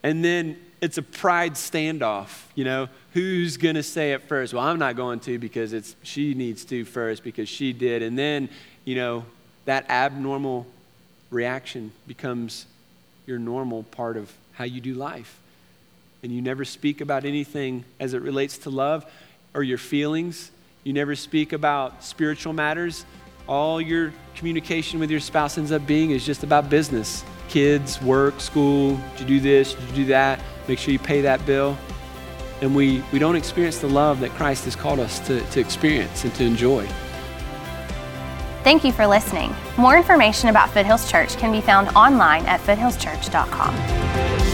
[0.02, 4.52] And then it's a pride standoff, you know, who's going to say it first?
[4.52, 8.02] Well, I'm not going to because it's she needs to first because she did.
[8.02, 8.48] And then,
[8.84, 9.24] you know,
[9.64, 10.66] that abnormal
[11.30, 12.66] reaction becomes
[13.26, 15.38] your normal part of how you do life.
[16.22, 19.10] And you never speak about anything as it relates to love
[19.54, 20.50] or your feelings.
[20.86, 23.04] You never speak about spiritual matters
[23.48, 28.40] all your communication with your spouse ends up being is just about business kids, work,
[28.40, 29.00] school.
[29.16, 29.74] Did you do this?
[29.74, 30.38] Did you do that?
[30.68, 31.76] Make sure you pay that bill.
[32.60, 36.22] And we, we don't experience the love that Christ has called us to, to experience
[36.22, 36.86] and to enjoy.
[38.62, 39.54] Thank you for listening.
[39.76, 44.45] More information about Foothills Church can be found online at foothillschurch.com.